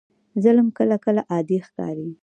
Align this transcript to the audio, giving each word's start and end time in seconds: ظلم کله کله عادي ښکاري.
ظلم 0.43 0.67
کله 0.77 0.95
کله 1.05 1.21
عادي 1.31 1.57
ښکاري. 1.67 2.09